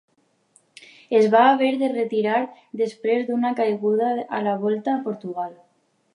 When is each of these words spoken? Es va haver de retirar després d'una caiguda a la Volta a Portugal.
Es 1.19 1.27
va 1.35 1.41
haver 1.49 1.69
de 1.81 1.89
retirar 1.91 2.39
després 2.81 3.29
d'una 3.29 3.53
caiguda 3.61 4.11
a 4.41 4.43
la 4.49 4.59
Volta 4.65 4.97
a 4.97 5.01
Portugal. 5.07 5.55